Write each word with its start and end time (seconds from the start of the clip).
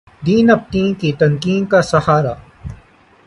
ڈیںبتیں 0.23 0.89
کیں 0.99 1.15
تنکیں 1.19 1.61
کا 1.71 1.79
سہارا 1.91 2.33